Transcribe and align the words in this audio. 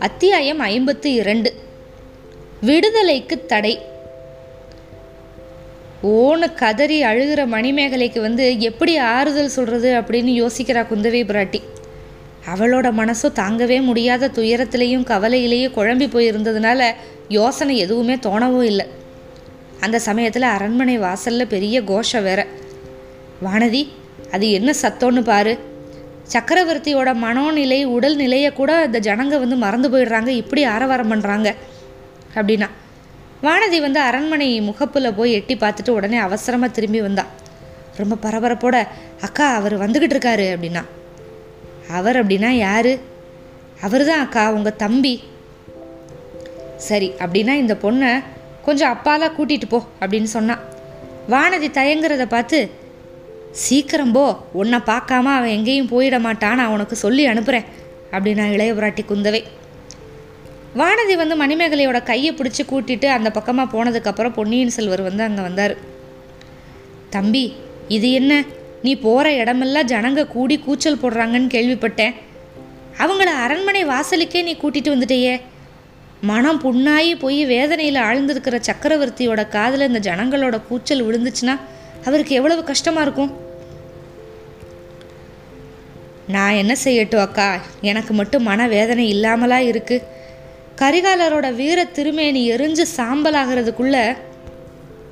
அத்தியாயம் 0.00 0.58
ஐம்பத்து 0.58 1.12
இரண்டு. 1.12 1.54
விடுதலைக்கு 2.60 3.46
தடை. 3.46 3.78
ஓன 6.02 6.54
கதறி 6.54 7.02
அழுகிற 7.02 7.46
மணிமேகலைக்கு 7.46 8.20
வந்து 8.20 8.60
எப்படி 8.60 8.96
ஆறுதல் 8.96 9.48
சொல்கிறது 9.48 10.00
அப்படின்னு 10.00 10.46
யோசிக்கிறா 10.46 10.86
குந்தவை 10.86 11.24
பிராட்டி. 11.24 11.62
அவளோட 12.54 12.92
மனசும் 12.92 13.34
தாங்கவே 13.34 13.82
முடியாத 13.82 14.28
துயரத்திலையும் 14.28 15.04
கவலையிலேயும் 15.04 15.74
குழம்பி 15.76 16.06
போயிருந்ததுனால 16.06 16.92
யோசனை 17.28 17.78
எதுவுமே 17.78 18.14
தோணவும் 18.14 18.62
இல்லை. 18.62 18.86
அந்த 19.80 19.98
சமயத்தில் 19.98 20.42
அரண்மனை 20.42 20.98
வாசலில் 20.98 21.46
பெரிய 21.46 21.82
கோஷம் 21.82 22.22
வேற. 22.22 22.46
வானதி 23.44 23.88
அது 24.30 24.50
என்ன 24.50 24.74
சத்தோன்னு 24.82 25.22
பாரு. 25.22 25.69
சக்கரவர்த்தியோட 26.34 27.10
மனோநிலை 27.14 27.84
உடல் 27.84 28.16
நிலையை 28.16 28.52
கூட 28.52 28.84
இந்த 28.84 28.98
ஜனங்க 28.98 29.38
வந்து 29.38 29.56
மறந்து 29.56 29.88
போயிடுறாங்க. 29.88 30.28
இப்படி 30.28 30.64
ஆரவாரம் 30.64 31.12
பண்ணுறாங்க 31.12 31.54
அப்படின்னா. 32.34 32.68
வானதி 33.42 33.80
வந்து 33.80 34.00
அரண்மனை 34.00 34.60
முகப்பில் 34.60 35.14
போய் 35.14 35.32
எட்டி 35.32 35.54
பார்த்துட்டு 35.54 35.90
உடனே 35.90 36.16
அவசரமாக 36.16 36.72
திரும்பி 36.72 37.00
வந்தா. 37.00 37.24
ரொம்ப 37.96 38.16
பரபரப்போட 38.24 38.86
அக்கா 39.20 39.54
அவர் 39.54 39.74
வந்துக்கிட்டு 39.78 40.16
இருக்காரு 40.16 40.46
அப்படின்னா. 40.54 40.82
அவர் 41.90 42.26
அப்படின்னா 42.26 42.50
யாரு? 42.50 43.00
அவர் 43.80 44.04
தான் 44.04 44.20
அக்கா 44.20 44.52
உங்கள் 44.52 44.76
தம்பி. 44.76 45.22
சரி 46.76 47.12
அப்படின்னா 47.18 47.54
இந்த 47.54 47.74
பொண்ணை 47.82 48.22
கொஞ்சம் 48.64 48.92
அப்பாலாம் 48.94 49.36
கூட்டிகிட்டு 49.38 49.68
போ 49.68 49.80
அப்படின்னு 50.00 50.30
சொன்னான் 50.36 50.60
வானதி 51.28 51.68
தயங்குறத 51.70 52.26
பார்த்து 52.26 52.58
சீக்கிரம் 53.50 54.12
போ. 54.12 54.36
உன்னை 54.52 54.78
பார்க்காம 54.78 55.22
அவன் 55.22 55.46
எங்கேயும் 55.46 55.88
போயிட 55.88 56.20
மாட்டான். 56.20 56.56
நான் 56.56 56.68
உனக்கு 56.68 56.96
சொல்லி 56.96 57.26
அனுப்புகிறேன் 57.26 57.64
அப்படின்னா 58.10 58.52
இளைய 58.52 58.74
புராட்டி 58.74 59.04
குந்தவை. 59.08 59.42
வானதி 60.76 61.16
வந்து 61.16 61.46
மணிமேகலையோட 61.46 62.02
கையை 62.02 62.34
பிடிச்சி 62.34 62.60
கூட்டிட்டு 62.70 63.06
அந்த 63.06 63.30
பக்கமாக 63.30 63.70
போனதுக்கப்புறம் 63.74 64.32
பொன்னியின் 64.32 64.70
செல்வர் 64.70 65.02
வந்து 65.02 65.22
அங்கே 65.22 65.42
வந்தார். 65.42 65.76
தம்பி 67.10 67.54
இது 67.88 68.12
என்ன? 68.12 68.44
நீ 68.82 68.96
போகிற 68.96 69.32
இடமெல்லாம் 69.32 69.86
ஜனங்க 69.86 70.26
கூடி 70.26 70.58
கூச்சல் 70.58 70.98
போடுறாங்கன்னு 70.98 71.54
கேள்விப்பட்டேன். 71.54 72.14
அவங்கள 72.98 73.24
அரண்மனை 73.24 73.84
வாசலுக்கே 73.84 74.42
நீ 74.42 74.56
கூட்டிட்டு 74.62 74.94
வந்துட்டேயே. 74.96 75.40
மனம் 76.20 76.60
புண்ணாகி 76.60 77.18
போய் 77.18 77.44
வேதனையில் 77.44 77.96
ஆழ்ந்திருக்கிற 77.96 78.60
சக்கரவர்த்தியோட 78.70 79.48
காதில் 79.48 79.94
இந்த 79.94 80.10
ஜனங்களோட 80.10 80.60
கூச்சல் 80.68 81.04
விழுந்துச்சுன்னா 81.06 81.58
அவருக்கு 82.06 82.32
எவ்வளவு 82.38 82.62
கஷ்டமாக 82.70 83.04
இருக்கும்? 83.06 83.32
நான் 86.34 86.58
என்ன 86.62 86.72
செய்யட்டும் 86.84 87.24
அக்கா? 87.26 87.48
எனக்கு 87.90 88.12
மட்டும் 88.20 88.48
மன 88.50 88.66
வேதனை 88.74 89.04
இல்லாமலா 89.14 89.58
இருக்குது 89.70 90.06
கரிகாலரோட 90.80 91.46
வீர 91.60 91.78
திருமேனி 91.96 92.42
எரிஞ்சு 92.54 92.84
சாம்பலாகிறதுக்குள்ள 92.98 93.96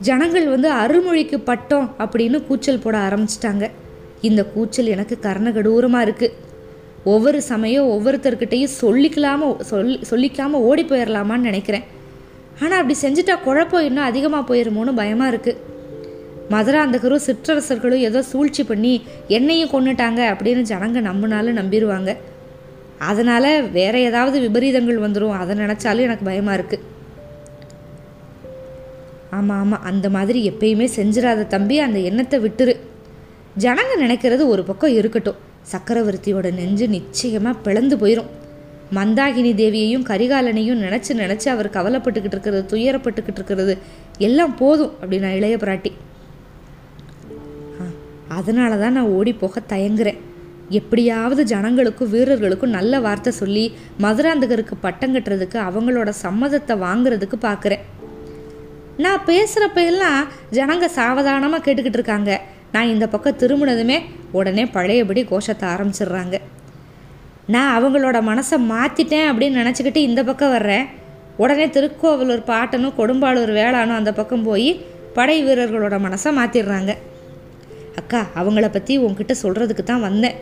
ஜனங்கள் 0.08 0.46
வந்து 0.54 0.68
அருள்மொழிக்கு 0.82 1.38
பட்டோம் 1.48 1.88
அப்படின்னு 2.02 2.38
கூச்சல் 2.48 2.82
போட 2.84 2.96
ஆரம்பிச்சிட்டாங்க. 3.06 3.64
இந்த 4.28 4.42
கூச்சல் 4.54 4.92
எனக்கு 4.94 5.16
கர்ணகடூரமாக 5.26 6.06
இருக்குது 6.06 6.36
ஒவ்வொரு 7.12 7.40
சமயம் 7.50 7.90
ஒவ்வொருத்தர்கிட்டையும் 7.94 8.76
சொல்லிக்கலாம 8.82 9.50
சொல்லி 9.70 9.96
சொல்லிக்காமல் 10.10 10.64
ஓடி 10.68 10.84
போயிடலாமான்னு 10.90 11.48
நினைக்கிறேன். 11.50 11.86
ஆனால் 12.62 12.78
அப்படி 12.80 12.96
செஞ்சுட்டா 13.02 13.34
குழப்பம் 13.46 13.86
இன்னும் 13.88 14.08
அதிகமாக 14.10 14.48
போயிருமோன்னு 14.50 14.94
பயமாக 15.00 15.32
இருக்குது 15.34 15.60
மதுராந்தகரும் 16.50 17.24
சிற்றரசர்களும் 17.26 18.04
ஏதோ 18.08 18.22
சூழ்ச்சி 18.22 18.62
பண்ணி 18.64 18.92
என்னையும் 19.28 19.72
கொண்டுட்டாங்க 19.72 20.20
அப்படின்னு 20.32 20.62
ஜனங்க 20.72 21.00
நம்பினாலும் 21.00 21.58
நம்பிடுவாங்க 21.60 22.12
அதனால் 22.98 23.50
வேற 23.70 23.94
ஏதாவது 23.98 24.36
விபரீதங்கள் 24.40 25.04
வந்துடும் 25.06 25.36
அதை 25.40 25.56
நினச்சாலும் 25.56 26.06
எனக்கு 26.08 26.24
பயமாக 26.24 26.56
இருக்குது 26.58 26.96
ஆமாம் 29.38 29.60
ஆமாம் 29.60 29.82
அந்த 29.82 30.06
மாதிரி 30.10 30.50
எப்பயுமே 30.50 30.86
செஞ்சிடாத 30.96 31.46
தம்பி 31.46 31.76
அந்த 31.78 31.98
எண்ணத்தை 31.98 32.36
விட்டுரு. 32.40 32.74
ஜனங்க 33.58 33.92
நினைக்கிறது 34.00 34.42
ஒரு 34.48 34.62
பக்கம் 34.64 34.94
இருக்கட்டும். 34.94 35.38
சக்கரவர்த்தியோட 35.72 36.48
நெஞ்சு 36.52 36.86
நிச்சயமாக 36.88 37.62
பிளந்து 37.64 37.96
போயிடும் 37.96 38.30
மந்தாகினி 38.96 39.52
தேவியையும் 39.54 40.06
கரிகாலனையும் 40.10 40.82
நினச்சி 40.84 41.12
நினச்சி 41.14 41.48
அவர் 41.48 41.74
கவலைப்பட்டுக்கிட்டு 41.74 42.36
இருக்கிறது 42.36 42.62
துயரப்பட்டுக்கிட்டு 42.72 43.40
இருக்கிறது 43.40 43.74
எல்லாம் 44.18 44.54
போதும் 44.56 44.92
அப்படின்னா 45.02 45.30
இளைய 45.38 45.56
பிராட்டி. 45.56 45.92
அதனால 48.38 48.72
தான் 48.82 48.96
நான் 48.98 49.14
ஓடி 49.18 49.32
போக 49.42 49.62
தயங்குறேன். 49.72 50.18
எப்படியாவது 50.78 51.42
ஜனங்களுக்கும் 51.52 52.10
வீரர்களுக்கும் 52.14 52.76
நல்ல 52.78 53.00
வார்த்தை 53.06 53.30
சொல்லி 53.38 53.62
மதுராந்தகருக்கு 54.04 54.74
பட்டம் 54.82 55.14
கட்டுறதுக்கு 55.14 55.58
அவங்களோட 55.68 56.10
சம்மதத்தை 56.24 56.74
வாங்குறதுக்கு 56.86 57.38
பார்க்குறேன் 57.46 57.84
நான் 59.04 59.24
பேசுகிறப்ப 59.30 59.80
எல்லாம் 59.90 60.20
ஜனங்க 60.56 60.86
சாவதானமாக 60.98 61.62
கேட்டுக்கிட்டு 61.66 61.98
இருக்காங்க. 62.00 62.30
நான் 62.74 62.92
இந்த 62.94 63.04
பக்கம் 63.12 63.40
திரும்பினதுமே 63.42 63.98
உடனே 64.38 64.64
பழையபடி 64.76 65.20
கோஷத்தை 65.32 65.66
ஆரம்பிச்சிடுறாங்க. 65.74 66.36
நான் 67.54 67.74
அவங்களோட 67.76 68.18
மனசை 68.30 68.56
மாற்றிட்டேன் 68.72 69.28
அப்படின்னு 69.30 69.60
நினச்சிக்கிட்டு 69.62 70.00
இந்த 70.08 70.20
பக்கம் 70.30 70.54
வர்றேன். 70.56 70.86
உடனே 71.42 71.66
திருக்கோவலூர் 71.76 72.48
பாட்டனும் 72.52 72.96
கொடும்பாளூர் 72.98 73.52
வேளானும் 73.60 73.98
அந்த 74.00 74.12
பக்கம் 74.18 74.46
போய் 74.48 74.70
படை 75.16 75.36
வீரர்களோட 75.46 75.96
மனசை 76.06 76.30
மாற்றிடுறாங்க 76.38 76.92
அக்கா 78.00 78.20
அவங்கள 78.40 78.66
பற்றி 78.70 78.94
உங்ககிட்ட 79.06 79.34
சொல்கிறதுக்கு 79.42 79.84
தான் 79.84 80.06
வந்தேன். 80.08 80.38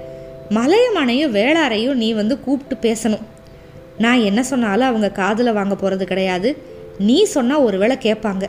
மலையமானையும் 0.56 1.34
வேளாரையும் 1.39 2.00
நீ 2.03 2.09
வந்து 2.21 2.34
கூப்பிட்டு 2.44 2.77
பேசணும். 2.87 3.25
நான் 4.05 4.27
என்ன 4.28 4.41
சொன்னாலும் 4.50 4.89
அவங்க 4.91 5.09
காதில் 5.21 5.56
வாங்க 5.59 5.75
போகிறது 5.75 6.05
கிடையாது. 6.12 6.50
நீ 7.09 7.19
சொன்னால் 7.34 7.65
ஒருவேளை 7.69 7.97
கேட்பாங்க. 8.06 8.45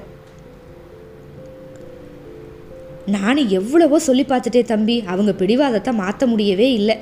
நானும் 3.15 3.49
எவ்வளவோ 3.59 3.97
சொல்லி 4.07 4.23
பார்த்துட்டே 4.29 4.61
தம்பி. 4.73 4.97
அவங்க 5.11 5.31
பிடிவாதத்தை 5.41 5.93
மாற்ற 6.01 6.27
முடியவே 6.33 6.67
இல்லை. 6.79 6.95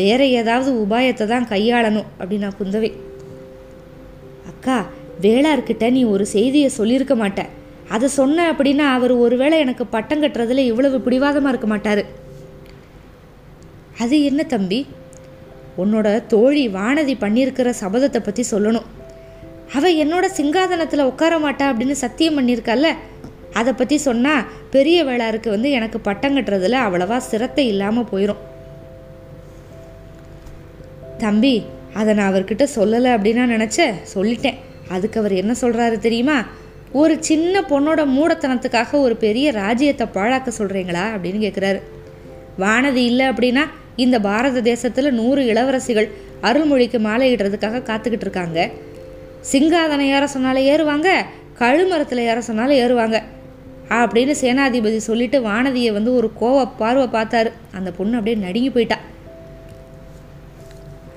வேற 0.00 0.20
ஏதாவது 0.40 0.70
உபாயத்தை 0.84 1.24
தான் 1.32 1.48
கையாளணும் 1.52 2.10
அப்படின்னா 2.20 2.50
குந்தவை. 2.58 2.90
அக்கா 4.52 4.78
வேளார்கிட்ட 5.24 5.86
நீ 5.96 6.02
ஒரு 6.14 6.24
செய்தியை 6.36 6.68
சொல்லியிருக்க 6.78 7.14
மாட்டேன் 7.22 7.50
அதை 7.94 8.08
சொன்ன 8.18 8.44
அப்படின்னா 8.52 8.86
அவர் 8.96 9.12
ஒருவேளை 9.24 9.56
எனக்கு 9.64 9.84
பட்டம் 9.94 10.22
கட்டுறதுல 10.22 10.64
இவ்வளவு 10.70 10.98
பிடிவாதமாக 11.06 11.52
இருக்க 11.52 11.68
மாட்டார். 11.72 12.02
அது 14.02 14.16
என்ன 14.30 14.42
தம்பி? 14.54 14.80
உன்னோட 15.82 16.08
தோழி 16.32 16.64
வானதி 16.78 17.14
பண்ணியிருக்கிற 17.24 17.68
சபதத்தை 17.82 18.20
பற்றி 18.22 18.44
சொல்லணும். 18.52 18.88
அவள் 19.76 19.98
என்னோட 20.02 20.26
சிங்காதனத்தில் 20.38 21.08
உட்கார 21.10 21.34
மாட்டா 21.44 21.66
அப்படின்னு 21.72 21.96
சத்தியம் 22.04 22.38
பண்ணியிருக்கல்ல 22.38 22.88
அதை 23.60 23.72
பற்றி 23.72 23.96
சொன்னால் 24.06 24.46
பெரிய 24.74 24.98
வேளாருக்கு 25.08 25.48
வந்து 25.54 25.70
எனக்கு 25.78 25.98
பட்டம் 26.08 26.36
கட்டுறதுல 26.36 26.80
அவ்வளவா 26.86 27.18
சிரத்தை 27.30 27.64
இல்லாமல் 27.72 28.08
போயிடும் 28.12 28.42
தம்பி 31.24 31.54
அதை 32.00 32.10
நான் 32.18 32.30
அவர்கிட்ட 32.30 32.64
சொல்லலை 32.78 33.10
அப்படின்னு 33.16 33.42
நினச்ச 33.54 33.88
சொல்லிட்டேன். 34.14 34.60
அதுக்கு 34.94 35.18
அவர் 35.20 35.34
என்ன 35.42 35.52
சொல்கிறாரு 35.60 35.96
தெரியுமா? 36.06 36.36
ஒரு 37.00 37.14
சின்ன 37.20 37.60
பொண்ணோட 37.60 38.00
மூடத்தனத்துக்காக 38.16 38.98
ஒரு 39.00 39.14
பெரிய 39.16 39.46
ராஜ்யத்தை 39.52 40.06
பாழாக்க 40.14 40.48
சொல்கிறீங்களா 40.58 41.04
அப்படின்னு 41.14 41.40
கேட்குறாரு 41.44 41.78
வானதி 42.62 43.02
இல்லை 43.10 43.26
அப்படின்னா 43.28 43.62
இந்த 43.96 44.16
பாரத 44.20 44.60
தேசத்தில் 44.60 45.08
நூறு 45.14 45.42
இளவரசிகள் 45.52 46.08
அருள்மொழிக்கு 46.48 46.98
மாலையிடுறதுக்காக 47.06 47.82
காத்துக்கிட்டு 47.88 48.26
இருக்காங்க. 48.26 48.70
சிங்காதனை 49.52 50.06
ஏற 50.16 50.26
சொன்னாலும் 50.26 50.68
ஏறுவாங்க 50.72 51.08
கழுமரத்தில் 51.60 52.26
ஏற 52.30 52.40
சொன்னாலும் 52.40 52.80
ஏறுவாங்க 52.84 53.16
அப்படின்னு 54.00 54.34
சேனாதிபதி 54.42 54.96
சொல்லிட்டு 54.96 55.40
வானதியை 55.48 55.92
வந்து 55.92 56.14
ஒரு 56.14 56.30
கோவ 56.40 56.66
பார்வை 56.78 57.06
பார்த்தாரு. 57.16 57.50
அந்த 57.78 57.90
பொண்ணு 57.90 58.18
அப்படியே 58.18 58.36
நடுங்கி 58.44 58.70
போயிட்டா. 58.70 58.98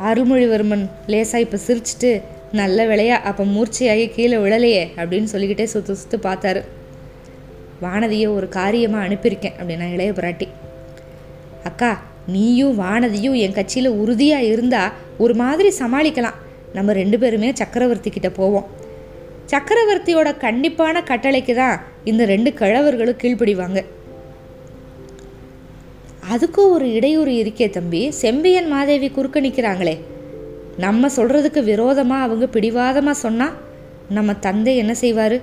அருள்மொழிவர்மன் 0.09 0.85
லேசா 1.07 1.37
இப்போ 1.45 1.57
சிரிச்சிட்டு 1.67 2.11
நல்ல 2.59 2.79
விளையா 2.89 3.15
அப்போ 3.29 3.43
மூர்ச்சையாகி 3.53 4.05
கீழே 4.15 4.37
விழலையே 4.43 4.83
அப்படின்னு 4.97 5.31
சொல்லிக்கிட்டே 5.31 5.65
சுற்று 5.73 5.93
சுற்று 6.01 6.17
பார்த்தாரு. 6.27 6.61
வானதியை 7.83 8.27
ஒரு 8.37 8.47
காரியமாக 8.57 9.05
அனுப்பியிருக்கேன் 9.07 9.55
அப்படின்னா 9.59 9.87
இளைய 9.95 10.11
பிராட்டி. 10.19 10.47
அக்கா 11.69 11.91
நீயும் 12.35 12.77
வானதியும் 12.81 13.37
என் 13.45 13.57
கட்சியில் 13.57 13.97
உறுதியாக 14.01 14.49
இருந்தால் 14.53 14.93
ஒரு 15.17 15.33
மாதிரி 15.41 15.71
சமாளிக்கலாம். 15.81 16.39
நம்ம 16.77 16.93
ரெண்டு 17.01 17.19
பேருமே 17.19 17.49
சக்கரவர்த்தி 17.61 18.09
கிட்ட 18.09 18.29
போவோம். 18.39 18.67
சக்கரவர்த்தியோட 19.51 20.29
கண்டிப்பான 20.45 21.03
கட்டளைக்கு 21.11 21.55
தான் 21.61 21.77
இந்த 22.11 22.25
ரெண்டு 22.33 22.51
கிழவர்களும் 22.61 23.21
கீழ்ப்படிவாங்க. 23.23 23.79
அதுக்கும் 26.33 26.73
ஒரு 26.75 26.85
இடையூறு 26.97 27.33
இருக்கே 27.41 27.67
தம்பி 27.69 28.01
செம்பியன் 28.23 28.69
மாதேவி 28.71 29.07
குறுக்க 29.17 29.39
நிற்கிறாங்களே 29.45 29.95
நம்ம 30.83 31.07
சொல்கிறதுக்கு 31.17 31.61
விரோதமாக 31.71 32.25
அவங்க 32.25 32.45
பிடிவாதமாக 32.55 33.17
சொன்னால் 33.25 33.53
நம்ம 34.15 34.33
தந்தை 34.45 34.73
என்ன 34.81 34.93
செய்வார்? 35.01 35.37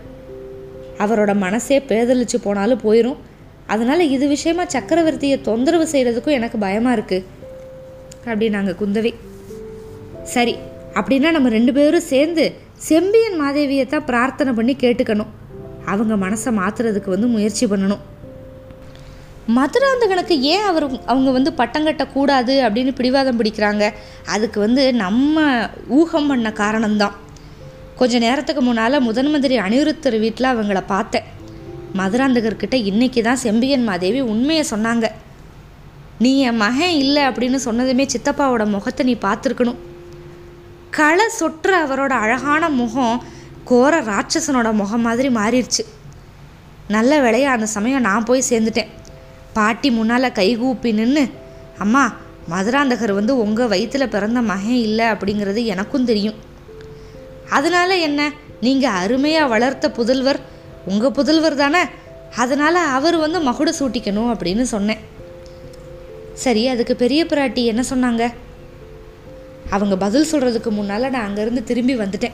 அவரோட 1.04 1.32
மனசே 1.44 1.78
பேதலிச்சு 1.90 2.38
போனாலும் 2.46 2.82
போயிடும் 2.86 3.20
அதனால் 3.72 4.10
இது 4.14 4.24
விஷயமா 4.34 4.64
சக்கரவர்த்தியை 4.74 5.36
தொந்தரவு 5.48 5.86
செய்கிறதுக்கும் 5.92 6.38
எனக்கு 6.38 6.58
பயமாக 6.64 6.96
இருக்குது 6.96 7.26
அப்படின்னாங்க 8.26 8.72
குந்தவி. 8.80 9.12
சரி 10.34 10.54
அப்படின்னா 10.98 11.30
நம்ம 11.36 11.50
ரெண்டு 11.58 11.72
பேரும் 11.78 12.08
சேர்ந்து 12.12 12.44
செம்பியன் 12.90 13.38
மாதேவியை 13.42 13.86
தான் 13.86 14.08
பிரார்த்தனை 14.10 14.52
பண்ணி 14.58 14.76
கேட்டுக்கணும். 14.84 15.32
அவங்க 15.92 16.14
மனசை 16.24 16.50
மாற்றுறதுக்கு 16.60 17.14
வந்து 17.14 17.28
முயற்சி 17.34 17.66
பண்ணணும். 17.66 18.02
மதுராந்தகனுக்கு 19.56 20.34
ஏன் 20.52 20.66
அவர் 20.70 20.86
அவங்க 21.06 21.30
வந்து 21.30 21.52
பட்டம் 21.52 21.86
கட்டக்கூடாது 21.86 22.54
அப்படின்னு 22.66 22.92
பிடிவாதம் 22.98 23.38
பிடிக்கிறாங்க? 23.40 23.84
அதுக்கு 24.34 24.60
வந்து 24.60 24.82
நம்ம 24.94 25.44
ஊகம் 25.88 26.26
பண்ண 26.26 26.50
காரணம்தான். 26.62 27.16
கொஞ்சம் 27.96 28.20
நேரத்துக்கு 28.20 28.62
முன்னால் 28.62 29.04
முதன் 29.08 29.30
மந்திரி 29.30 29.58
அனிருத்தர் 29.58 30.18
வீட்டில் 30.18 30.52
அவங்கள 30.52 30.82
பார்த்தேன். 30.86 31.26
மதுராந்தகர்கிட்ட 31.98 32.74
இன்னைக்கு 32.90 33.22
தான் 33.22 33.42
செம்பியன் 33.46 33.84
மாதேவி 33.84 34.20
உண்மையை 34.20 34.64
சொன்னாங்க. 34.70 35.06
நீ 36.18 36.32
என் 36.48 36.56
மகன் 36.56 36.94
இல்லை 37.02 37.22
அப்படின்னு 37.22 37.58
சொன்னதுமே 37.64 38.04
சித்தப்பாவோட 38.14 38.64
முகத்தை 38.66 39.06
நீ 39.06 39.14
பார்த்துருக்கணும். 39.20 39.80
களை 40.90 41.26
சொற்ற 41.40 41.70
அவரோட 41.84 42.12
அழகான 42.24 42.68
முகம் 42.68 43.22
கோர 43.70 44.00
ராட்சசனோட 44.10 44.72
முகம் 44.72 45.00
மாதிரி 45.00 45.28
மாறிடுச்சு. 45.28 45.84
நல்ல 46.88 47.20
வேலையாக 47.20 47.56
அந்த 47.56 47.66
சமயம் 47.66 48.06
நான் 48.08 48.24
போய் 48.24 48.48
சேர்ந்துட்டேன். 48.50 48.90
பாட்டி 49.52 49.90
முன்னால் 49.90 50.32
கைகூப்பி 50.32 50.92
நின்று 50.92 51.28
அம்மா 51.78 52.14
மதுராந்தகர் 52.50 53.12
வந்து 53.12 53.38
உங்கள் 53.38 53.66
வயிற்றில் 53.66 54.08
பிறந்த 54.08 54.40
மகன் 54.40 54.80
இல்லை 54.88 55.04
அப்படிங்கிறது 55.04 55.64
எனக்கும் 55.64 56.04
தெரியும். 56.04 56.34
அதனால 57.50 57.96
என்ன? 57.96 58.32
நீங்கள் 58.60 58.90
அருமையாக 58.90 59.46
வளர்த்த 59.46 59.88
புதல்வர் 59.88 60.40
உங்கள் 60.86 61.10
புதல்வர் 61.10 61.54
தானே? 61.54 61.82
அதனால் 62.36 62.74
அவர் 62.74 63.16
வந்து 63.16 63.38
மகுட 63.40 63.70
சூட்டிக்கணும் 63.78 64.30
அப்படின்னு 64.32 64.62
சொன்னேன். 64.62 64.98
சரி 66.34 66.68
அதுக்கு 66.68 66.96
பெரிய 66.96 67.24
பிராட்டி 67.24 67.64
என்ன 67.64 67.82
சொன்னாங்க? 67.90 68.32
அவங்க 69.70 69.96
பதில் 69.96 70.30
சொல்கிறதுக்கு 70.32 70.70
முன்னால் 70.70 71.10
நான் 71.10 71.28
அங்கேருந்து 71.28 71.64
திரும்பி 71.64 71.96
வந்துட்டேன். 71.96 72.32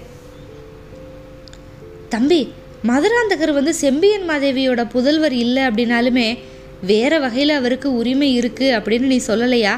தம்பி 2.08 2.52
மதுராந்தகர் 2.86 3.52
வந்து 3.52 3.74
செம்பியன் 3.74 4.28
மாதேவியோட 4.30 4.82
புதல்வர் 4.94 5.32
இல்லை 5.32 5.62
அப்படின்னாலுமே 5.62 6.38
வேற 6.82 7.18
வகையில் 7.18 7.48
அவருக்கு 7.48 7.96
உரிமை 7.96 8.38
இருக்குது 8.38 8.76
அப்படின்னு 8.76 9.00
நீ 9.00 9.20
சொல்லலையா? 9.26 9.76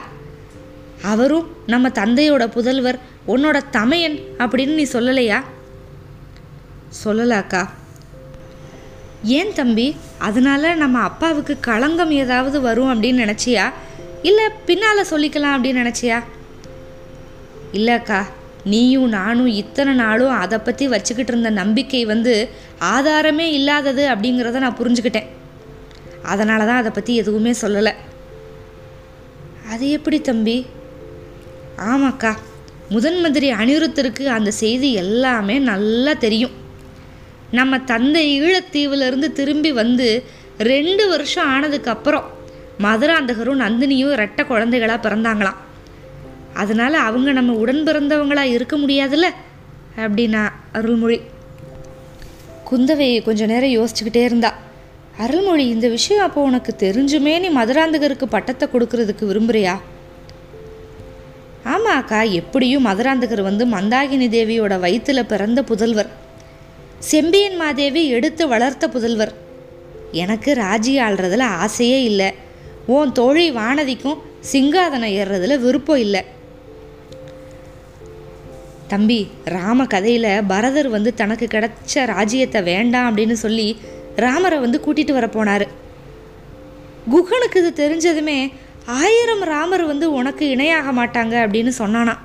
அவரும் 1.03 1.57
நம்ம 1.67 1.89
தந்தையோட 1.89 2.47
புதல்வர் 2.47 2.99
உன்னோட 3.29 3.61
தமையன் 3.71 4.19
அப்படின்னு 4.39 4.75
நீ 4.75 4.83
சொல்லலையா? 4.83 5.43
சொல்லலாக்கா. 7.05 7.69
ஏன் 9.23 9.53
தம்பி? 9.53 9.97
அதனால 10.19 10.75
நம்ம 10.75 10.99
அப்பாவுக்கு 10.99 11.57
களங்கம் 11.61 12.11
ஏதாவது 12.11 12.61
வரும் 12.61 13.03
அப்படின்னு 13.03 13.37
நினச்சியா? 13.37 13.73
இல்லை 14.23 14.45
பின்னால் 14.67 15.07
சொல்லிக்கலாம் 15.11 15.57
அப்படின்னு 15.57 15.93
நினச்சியா? 15.93 16.23
இல்லைக்கா 17.73 18.23
நீயும் 18.65 19.09
நானும் 19.09 19.47
இத்தனை 19.47 19.95
நாளும் 19.95 20.31
அதை 20.31 20.59
பற்றி 20.59 20.89
வச்சுக்கிட்டு 20.89 21.33
இருந்த 21.33 21.51
நம்பிக்கை 21.51 22.05
வந்து 22.05 22.49
ஆதாரமே 22.81 23.49
இல்லாதது 23.53 24.09
அப்படிங்கிறத 24.09 24.59
நான் 24.59 24.77
புரிஞ்சுக்கிட்டேன். 24.77 25.27
அதனால 26.23 26.65
தான் 26.65 26.77
அதை 26.77 26.91
பற்றி 26.91 27.17
எதுவுமே 27.17 27.51
சொல்லலை. 27.51 27.93
அது 29.71 29.91
எப்படி 29.91 30.21
தம்பி? 30.21 30.67
ஆமாக்கா 31.79 32.37
முதன் 32.89 33.21
மந்திரி 33.21 33.53
அனிருத்தருக்கு 33.53 34.27
அந்த 34.27 34.51
செய்தி 34.51 34.93
எல்லாமே 34.93 35.59
நல்லா 35.59 36.13
தெரியும். 36.13 36.51
நம்ம 37.51 37.79
தந்தை 37.79 38.41
ஈழத்தீவுலேருந்து 38.41 39.33
திரும்பி 39.33 39.73
வந்து 39.73 40.25
ரெண்டு 40.59 41.09
வருஷம் 41.09 41.49
ஆனதுக்கப்புறம் 41.49 42.23
மதுராந்தகரும் 42.79 43.63
நந்தினியும் 43.63 44.15
ரெட்ட 44.15 44.47
குழந்தைகளாக 44.47 45.09
பிறந்தாங்களாம். 45.09 45.57
அதனால் 46.55 46.95
அவங்க 46.95 47.33
நம்ம 47.33 47.53
உடன் 47.53 47.85
பிறந்தவங்களாக 47.85 48.43
இருக்க 48.43 48.77
முடியாதுல்ல? 48.77 49.29
அப்படின்னா 49.97 50.49
அருள்மொழி. 50.73 51.21
குந்தவை 52.71 53.23
கொஞ்ச 53.23 53.47
நேரம் 53.47 53.75
யோசிச்சுக்கிட்டே 53.79 54.23
இருந்தாள் 54.23 54.69
அருள்மொழி 55.19 55.69
இந்த 55.69 55.89
விஷயம் 55.89 56.25
அப்போ 56.25 56.43
உனக்கு 56.43 56.75
தெரிஞ்சுமே 56.79 57.41
நீ 57.41 57.49
மதுராந்தகருக்கு 57.49 58.25
பட்டத்தை 58.25 58.69
கொடுக்கறதுக்கு 58.73 59.25
விரும்புறியா? 59.27 59.79
ஆமா 61.65 61.93
அக்கா 61.95 62.23
எப்படியும் 62.23 62.87
மதுராந்தகர் 62.87 63.43
வந்து 63.43 63.67
மந்தாகினி 63.67 64.29
தேவியோட 64.29 64.79
வயிற்றில் 64.79 65.27
பிறந்த 65.27 65.63
புதல்வர். 65.63 66.09
செம்பியன் 66.99 67.57
மாதேவி 67.57 68.09
எடுத்து 68.09 68.49
வளர்த்த 68.49 68.89
புதல்வர். 68.89 69.33
எனக்கு 70.13 70.55
ராஜி 70.55 70.95
ஆள்றதுல 71.01 71.41
ஆசையே 71.41 72.03
இல்லை. 72.03 72.33
உன் 72.87 73.13
தோழி 73.13 73.51
வானதிக்கும் 73.51 74.19
சிங்காதனம் 74.53 75.15
ஏறுறதுல 75.21 75.59
விருப்பம் 75.59 75.97
இல்லை. 75.97 76.23
தம்பி 78.89 79.29
ராம 79.45 79.85
கதையில் 79.85 80.43
பரதர் 80.49 80.89
வந்து 80.89 81.15
தனக்கு 81.15 81.47
கிடைச்ச 81.47 82.05
ராஜ்யத்தை 82.05 82.63
வேண்டாம் 82.63 83.07
அப்படின்னு 83.09 83.33
சொல்லி 83.33 83.77
ராமரை 84.17 84.59
வந்து 84.59 84.81
கூட்டிகிட்டு 84.87 85.13
வர 85.13 85.27
போனார். 85.27 85.67
குகனுக்கு 87.11 87.59
இது 87.63 87.71
தெரிஞ்சதுமே 87.77 88.53
ஆயிரம் 88.87 89.43
ராமர் 89.43 89.85
வந்து 89.87 90.13
உனக்கு 90.13 90.49
இணையாக 90.49 90.93
மாட்டாங்க 90.93 91.35
அப்படின்னு 91.45 91.73
சொன்னானா. 91.79 92.19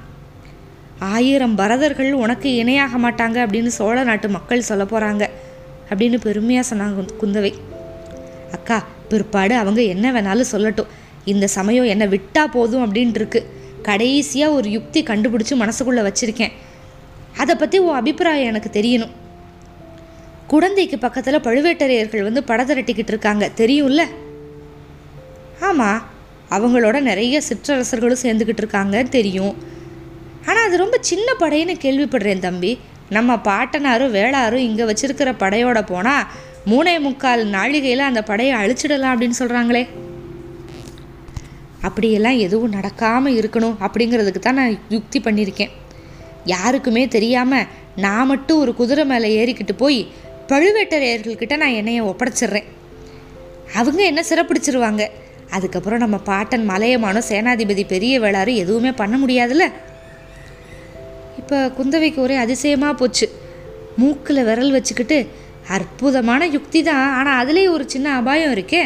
ஆயிரம் 1.00 1.56
பரதர்கள் 1.56 2.14
உனக்கு 2.14 2.56
இணையாக 2.56 2.98
மாட்டாங்க 2.98 3.38
அப்படின்னு 3.46 3.68
சோழ 3.68 4.04
நாட்டு 4.04 4.30
மக்கள் 4.30 4.62
சொல்ல 4.62 4.84
போகிறாங்க 4.84 5.30
அப்படின்னு 5.90 6.18
பெருமையாக 6.18 6.76
சொன்னாங்க 6.76 7.06
குந்தவை. 7.22 7.54
அக்கா 8.52 8.84
பிற்பாடு 9.10 9.56
அவங்க 9.56 9.82
என்ன 9.82 10.12
வேணாலும் 10.12 10.52
சொல்லட்டும். 10.52 10.92
இந்த 11.26 11.48
சமயம் 11.48 11.86
என்னை 11.86 12.08
விட்டா 12.08 12.46
போதும் 12.52 12.86
அப்படின்ட்டுருக்கு 12.86 13.46
கடைசியாக 13.82 14.54
ஒரு 14.54 14.70
யுக்தி 14.70 15.04
கண்டுபிடிச்சி 15.04 15.56
மனசுக்குள்ளே 15.56 16.04
வச்சுருக்கேன். 16.08 16.52
அதை 17.38 17.56
பற்றி 17.56 17.78
உன் 17.78 17.96
அபிப்பிராயம் 17.96 18.48
எனக்கு 18.48 18.82
தெரியணும். 18.82 19.12
குழந்தைக்கு 20.48 20.98
பக்கத்தில் 20.98 21.46
பழுவேட்டரையர்கள் 21.46 22.28
வந்து 22.28 22.42
படதிரட்டிக்கிட்டு 22.50 23.14
இருக்காங்க. 23.14 23.46
தெரியும்ல? 23.62 24.04
ஆமாம் 25.60 26.02
அவங்களோட 26.56 26.98
நிறைய 27.00 27.36
சிற்றரசர்களும் 27.50 28.24
சேர்ந்துக்கிட்டு 28.24 28.64
இருக்காங்க 28.64 29.04
தெரியும். 29.16 29.56
ஆனால் 30.48 30.66
அது 30.68 30.78
ரொம்ப 30.78 30.98
சின்ன 31.02 31.28
படைன்னு 31.40 31.76
கேள்விப்படுறேன் 31.86 32.40
தம்பி. 32.40 32.72
நம்ம 33.10 33.32
பாட்டனாரும் 33.48 34.14
வேளாரும் 34.18 34.66
இங்கே 34.68 34.84
வச்சிருக்கிற 34.84 35.32
படையோட 35.44 35.80
போனால் 35.86 36.28
மூணே 36.72 36.94
முக்கால் 37.00 37.44
நாழிகையில் 37.56 38.10
அந்த 38.10 38.22
படையை 38.24 38.54
அழிச்சிடலாம் 38.62 39.14
அப்படின்னு 39.14 39.40
சொல்கிறாங்களே 39.40 39.84
அப்படியெல்லாம் 41.88 42.38
எதுவும் 42.46 42.76
நடக்காமல் 42.78 43.38
இருக்கணும் 43.40 43.76
அப்படிங்கிறதுக்கு 43.86 44.42
தான் 44.46 44.60
நான் 44.62 44.80
யுக்தி 44.90 45.20
பண்ணியிருக்கேன். 45.20 45.74
யாருக்குமே 46.54 47.04
தெரியாமல் 47.08 47.68
நான் 47.96 48.30
மட்டும் 48.32 48.62
ஒரு 48.64 48.72
குதிரை 48.76 49.06
மேலே 49.06 49.28
ஏறிக்கிட்டு 49.40 49.76
போய் 49.78 50.00
பழுவேட்டரையர்கள்கிட்ட 50.50 51.56
நான் 51.58 51.78
என்னைய 51.82 52.04
ஒப்படைச்சிடுறேன். 52.04 52.68
அவங்க 53.74 54.04
என்ன 54.04 54.24
சிறப்பிடிச்சிருவாங்க? 54.30 55.04
அதுக்கப்புறம் 55.50 56.00
நம்ம 56.00 56.18
பாட்டன் 56.18 56.70
மலையமானோ 56.70 57.22
சேனாதிபதி 57.30 57.84
பெரிய 57.88 58.20
வேளாறு 58.20 58.56
எதுவுமே 58.56 58.92
பண்ண 58.92 59.16
முடியாதுல்ல? 59.18 59.66
இப்போ 61.40 61.58
குந்தவைக்கு 61.78 62.18
ஒரே 62.18 62.36
அதிசயமாக 62.36 62.94
போச்சு. 62.94 63.28
மூக்கில் 63.98 64.44
விரல் 64.44 64.72
வச்சுக்கிட்டு 64.72 65.18
அற்புதமான 65.68 66.46
யுக்தி 66.46 66.84
தான். 66.84 67.14
ஆனால் 67.14 67.40
அதுலேயே 67.42 67.70
ஒரு 67.70 67.90
சின்ன 67.90 68.14
அபாயம் 68.14 68.54
இருக்கே. 68.56 68.84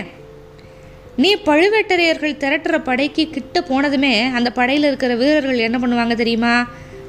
நீ 1.15 1.35
பழுவேட்டரையர்கள் 1.45 2.41
திரட்டுற 2.43 2.75
படைக்கு 2.83 3.29
கிட்ட 3.29 3.63
போனதுமே 3.69 4.13
அந்த 4.31 4.49
படையில் 4.51 4.83
இருக்கிற 4.83 5.15
வீரர்கள் 5.15 5.57
என்ன 5.57 5.77
பண்ணுவாங்க 5.77 6.15
தெரியுமா? 6.15 6.53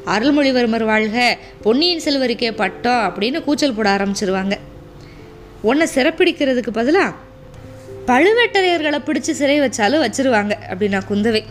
அருள்மொழிவர்மர் 0.06 0.84
வாழ்க 0.84 1.38
பொன்னியின் 1.62 2.02
செல்வருக்கே 2.04 2.50
பட்டம் 2.56 3.02
அப்படின்னு 3.06 3.44
கூச்சல் 3.44 3.74
போட 3.74 3.96
ஆரம்பிச்சிருவாங்க. 3.96 4.58
உன்னை 5.62 5.86
சிறப்பிடிக்கிறதுக்கு 5.94 6.70
பதிலாக 6.72 7.14
பழுவேட்டரையர்களை 8.06 8.98
பிடிச்சி 9.06 9.30
சிறை 9.30 9.60
வச்சாலும் 9.60 10.04
வச்சிருவாங்க 10.04 10.52
அப்படின்னா 10.68 11.00
குந்தவை. 11.10 11.42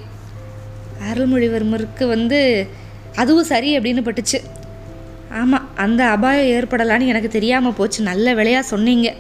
அருள்மொழிவர்மருக்கு 1.10 2.08
வந்து 2.08 2.68
அதுவும் 3.16 3.46
சரி 3.46 3.78
அப்படின்னு 3.78 4.04
பட்டுச்சு. 4.08 4.40
ஆமாம் 5.32 5.70
அந்த 5.76 6.06
அபாயம் 6.06 6.50
ஏற்படலான்னு 6.58 7.08
எனக்கு 7.08 7.30
தெரியாமல் 7.30 7.74
போச்சு. 7.74 8.04
நல்ல 8.04 8.34
விலையாக 8.34 8.66
சொன்னீங்க. 8.66 9.14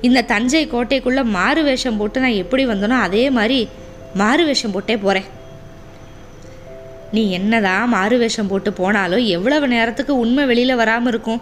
இந்த 0.00 0.22
தஞ்சை 0.22 0.68
கோட்டைக்குள்ளே 0.68 1.24
மாறு 1.24 1.62
வேஷம் 1.62 1.96
போட்டு 1.96 2.20
நான் 2.20 2.40
எப்படி 2.44 2.66
வந்தேனோ 2.66 3.00
அதே 3.00 3.30
மாதிரி 3.30 3.68
மாறு 4.14 4.44
வேஷம் 4.44 4.70
போட்டே 4.70 4.96
போகிறேன் 4.96 5.24
நீ 7.12 7.30
என்னதான் 7.30 7.88
மாறு 7.88 8.18
வேஷம் 8.18 8.46
போட்டு 8.46 8.72
போனாலும் 8.72 9.24
எவ்வளவு 9.26 9.68
நேரத்துக்கு 9.68 10.18
உண்மை 10.18 10.46
வெளியில் 10.46 10.74
வராமல் 10.74 11.12
இருக்கும்? 11.12 11.40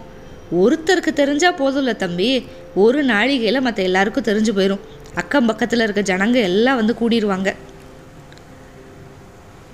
ஒருத்தருக்கு 0.55 1.11
தெரிஞ்சால் 1.15 1.59
போதும்ல 1.59 1.95
தம்பி. 1.95 2.45
ஒரு 2.75 3.05
நாழிகையில் 3.05 3.61
மற்ற 3.61 3.83
எல்லாருக்கும் 3.83 4.23
தெரிஞ்சு 4.23 4.51
போயிடும் 4.57 4.83
அக்கம் 5.15 5.45
பக்கத்தில் 5.45 5.79
இருக்க 5.79 6.01
ஜனங்க 6.01 6.33
எல்லாம் 6.33 6.75
வந்து 6.75 6.95
கூடிடுவாங்க 7.01 7.55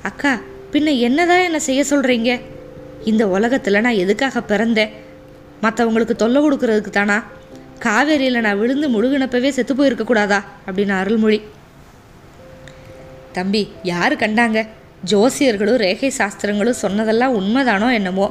அக்கா 0.02 0.40
பின்ன 0.72 1.00
என்னதான் 1.00 1.44
என்னை 1.44 1.60
செய்ய 1.60 1.84
சொல்கிறீங்க 1.90 2.42
இந்த 3.04 3.28
உலகத்தில் 3.28 3.82
நான் 3.82 4.02
எதுக்காக 4.04 4.40
பிறந்தேன்? 4.40 4.92
மற்றவங்களுக்கு 5.62 6.16
தொல்லை 6.16 6.40
கொடுக்கறதுக்கு 6.42 6.90
தானா? 6.90 7.24
காவேரியில் 7.80 8.40
நான் 8.40 8.60
விழுந்து 8.60 8.88
முழுகினப்பவே 8.90 9.50
செத்து 9.50 9.74
போயிருக்கக்கூடாதா 9.74 10.40
அப்படின்னு 10.68 10.90
அருள்மொழி. 10.90 11.42
தம்பி 13.32 13.72
யார் 13.84 14.16
கண்டாங்க? 14.16 14.68
ஜோசியர்களும் 15.12 15.76
ரேகை 15.76 16.10
சாஸ்திரங்களும் 16.18 16.82
சொன்னதெல்லாம் 16.82 17.36
உண்மைதானோ 17.40 17.94
என்னமோ? 17.94 18.28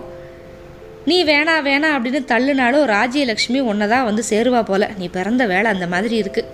நீ 1.04 1.24
வேணா 1.24 1.54
வேணா 1.68 1.88
அப்படின்னு 1.94 2.20
தள்ளுனாலும் 2.32 2.84
ராஜ்யலக்ஷ்மி 2.94 3.60
உன்னை 3.60 3.88
தான் 3.88 4.04
வந்து 4.04 4.22
சேருவா 4.30 4.62
போல. 4.62 4.90
நீ 4.98 5.08
பிறந்த 5.08 5.46
வேலை 5.46 5.70
அந்த 5.70 5.86
மாதிரி 5.86 6.16
இருக்கு. 6.16 6.44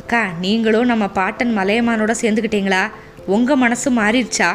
அக்கா 0.00 0.22
நீங்களும் 0.40 0.86
நம்ம 0.86 1.08
பாட்டன் 1.08 1.58
மலையமானோட 1.58 2.14
சேர்ந்துக்கிட்டீங்களா 2.20 2.82
உங்கள் 3.26 3.56
மனசு 3.56 3.90
மாறிடுச்சா? 3.90 4.50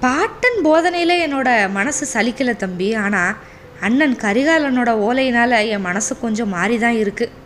பாட்டன் 0.00 0.58
போதனையில் 0.62 1.22
என்னோட 1.26 1.48
மனசு 1.70 2.06
சலிக்கலை 2.14 2.56
தம்பி. 2.56 2.94
ஆனால் 2.94 3.36
அண்ணன் 3.80 4.16
கரிகாலனோட 4.16 4.90
ஓலையினால் 5.06 5.56
என் 5.74 5.86
மனசு 5.88 6.18
கொஞ்சம் 6.18 6.48
மாறி 6.48 6.78
தான் 6.78 6.98
இருக்குது 7.04 7.36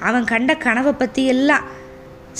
அவன் 0.00 0.24
கண்ட 0.24 0.54
கனவை 0.54 0.92
பற்றி 0.92 1.26
எல்லாம் 1.26 1.66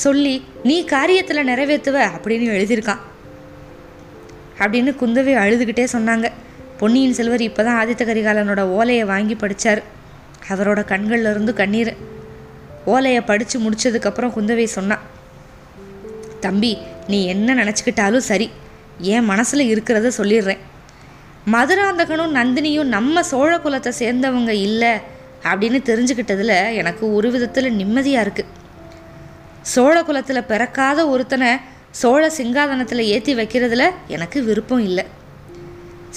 சொல்லி 0.04 0.34
நீ 0.68 0.76
காரியத்தில் 0.94 1.48
நிறைவேற்றுவ 1.50 1.96
அப்படின்னு 2.16 2.46
எழுதியிருக்கான் 2.56 3.02
அப்படின்னு 4.62 4.90
குந்தவை 5.00 5.34
அழுதுகிட்டே 5.42 5.84
சொன்னாங்க. 5.94 6.26
பொன்னியின் 6.80 7.16
செல்வர் 7.18 7.44
இப்போ 7.46 7.62
தான் 7.66 7.78
ஆதித்த 7.80 8.02
கரிகாலனோட 8.08 8.62
ஓலையை 8.78 9.04
வாங்கி 9.12 9.36
படித்தார் 9.42 9.82
அவரோட 10.52 10.80
கண்கள்ல 10.92 11.30
இருந்து 11.34 11.52
கண்ணீர். 11.60 11.92
ஓலையை 12.92 13.22
படித்து 13.30 13.56
முடிச்சதுக்கப்புறம் 13.64 14.34
குந்தவை 14.36 14.66
சொன்னான் 14.76 15.04
தம்பி 16.44 16.72
நீ 17.12 17.18
என்ன 17.34 17.54
நினச்சிக்கிட்டாலும் 17.60 18.28
சரி 18.30 18.48
என் 19.14 19.28
மனசில் 19.30 19.70
இருக்கிறத 19.72 20.10
சொல்லிடுறேன். 20.18 20.62
மதுராந்தகனும் 21.54 22.36
நந்தினியும் 22.38 22.92
நம்ம 22.96 23.22
சோழ 23.32 23.50
குலத்தை 23.64 23.92
சேர்ந்தவங்க 24.00 24.52
இல்லை 24.66 24.92
அப்படின்னு 25.50 25.78
தெரிஞ்சுக்கிட்டதில் 25.90 26.56
எனக்கு 26.80 27.04
ஒரு 27.16 27.28
விதத்தில் 27.34 27.76
நிம்மதியாக 27.80 28.24
இருக்குது 28.26 28.54
சோழ 29.72 29.96
குலத்தில் 30.08 30.48
பிறக்காத 30.50 30.98
ஒருத்தனை 31.12 31.48
சோழ 32.00 32.22
சிங்காதனத்தில் 32.36 33.08
ஏற்றி 33.14 33.32
வைக்கிறதுல 33.38 33.84
எனக்கு 34.14 34.38
விருப்பம் 34.48 34.82
இல்லை. 34.88 35.04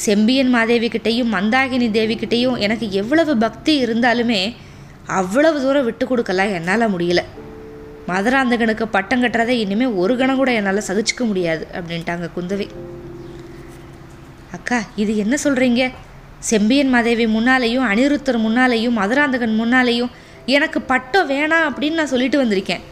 செம்பியன் 0.03 0.51
மாதேவி 0.55 0.87
கிட்டேயும் 0.93 1.31
மந்தாகினி 1.35 1.87
தேவி 1.97 2.15
கிட்டேயும் 2.21 2.59
எனக்கு 2.65 2.85
எவ்வளவு 3.01 3.33
பக்தி 3.43 3.73
இருந்தாலுமே 3.85 4.41
அவ்வளவு 5.19 5.57
தூரம் 5.63 5.87
விட்டு 5.87 6.05
கொடுக்கலாம் 6.11 6.53
என்னால் 6.57 6.91
முடியல. 6.93 7.21
மதுராந்தகனுக்கு 8.09 8.85
பட்டம் 8.95 9.23
கட்டுறதை 9.23 9.55
இனிமேல் 9.63 9.97
ஒரு 10.03 10.13
கணம் 10.19 10.39
கூட 10.41 10.51
என்னால் 10.59 10.87
சகிச்சுக்க 10.89 11.23
முடியாது 11.31 11.63
அப்படின்ட்டாங்க 11.77 12.29
குந்தவை. 12.37 12.67
அக்கா 14.57 14.79
இது 15.01 15.11
என்ன 15.23 15.35
சொல்கிறீங்க 15.43 15.83
செம்பியன் 16.51 16.93
மாதேவி 16.95 17.25
முன்னாலேயும் 17.37 17.87
அனிருத்தர் 17.91 18.39
முன்னாலேயும் 18.47 18.97
மதுராந்தகன் 19.01 19.59
முன்னாலேயும் 19.61 20.13
எனக்கு 20.57 20.79
பட்டம் 20.91 21.29
வேணாம் 21.33 21.67
அப்படின்னு 21.69 21.99
நான் 21.99 22.13
சொல்லிட்டு 22.13 22.41
வந்திருக்கேன். 22.43 22.83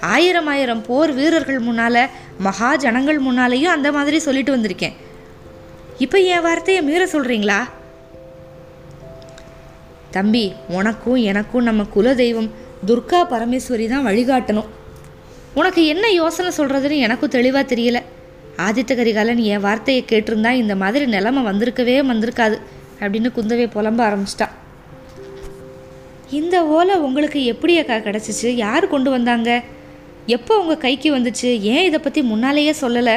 ஆயிரம் 0.00 0.46
ஆயிரம் 0.46 0.82
போர் 0.82 1.12
வீரர்கள் 1.12 1.60
முன்னால் 1.60 2.02
மகா 2.46 2.70
ஜனங்கள் 2.76 3.20
முன்னாலேயும் 3.26 3.74
அந்த 3.76 3.92
மாதிரி 3.92 4.18
சொல்லிட்டு 4.18 4.56
வந்திருக்கேன். 4.56 4.96
இப்போ 5.98 6.18
என் 6.18 6.44
வார்த்தையை 6.46 6.82
மீற 6.82 7.02
சொல்கிறீங்களா 7.14 7.58
தம்பி 10.10 10.44
உனக்கும் 10.68 11.20
எனக்கும் 11.30 11.66
நம்ம 11.68 11.82
குலதெய்வம் 11.94 12.50
துர்கா 12.86 13.20
பரமேஸ்வரி 13.32 13.88
தான் 13.88 14.06
வழிகாட்டணும். 14.06 14.70
உனக்கு 15.54 15.86
என்ன 15.86 16.06
யோசனை 16.10 16.50
சொல்கிறதுன்னு 16.56 16.98
எனக்கும் 17.06 17.34
தெளிவாக 17.36 17.64
தெரியல. 17.74 17.98
ஆதித்த 18.66 18.94
கரிகாலன் 18.96 19.42
என் 19.52 19.64
வார்த்தையை 19.66 20.04
கேட்டிருந்தா 20.06 20.50
இந்த 20.62 20.74
மாதிரி 20.76 21.06
நிலமை 21.06 21.42
வந்திருக்கவே 21.50 21.98
வந்திருக்காது 22.12 22.56
அப்படின்னு 23.00 23.28
குந்தவை 23.36 23.66
புலம்ப 23.76 24.00
ஆரம்பிச்சிட்டான் 24.08 24.56
இந்த 26.38 26.56
ஓலை 26.66 26.96
உங்களுக்கு 26.96 27.44
எப்படி 27.44 27.78
அக்கா 27.78 27.96
கிடச்சிச்சு? 27.96 28.48
யார் 28.64 28.92
கொண்டு 28.94 29.10
வந்தாங்க? 29.10 29.50
எப்போ 30.36 30.54
உங்கள் 30.60 30.82
கைக்கு 30.84 31.08
வந்துச்சு? 31.16 31.48
ஏன் 31.74 31.84
இதை 31.84 31.98
பற்றி 31.98 32.20
முன்னாலேயே 32.22 32.72
சொல்லலை? 32.80 33.16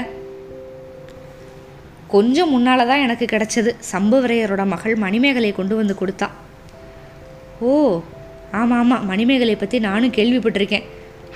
கொஞ்சம் 2.13 2.50
முன்னால் 2.50 2.89
தான் 2.89 3.03
எனக்கு 3.05 3.25
கிடைச்சது. 3.25 3.72
சம்புவரையரோட 3.93 4.63
மகள் 4.65 4.96
மணிமேகலை 4.96 5.51
கொண்டு 5.51 5.75
வந்து 5.75 5.96
கொடுத்தா. 6.01 6.27
ஓ 7.60 7.72
ஆமாம் 8.51 8.79
ஆமாம் 8.79 9.05
மணிமேகலை 9.05 9.55
பற்றி 9.55 9.79
நானும் 9.79 10.15
கேள்விப்பட்டிருக்கேன். 10.17 10.86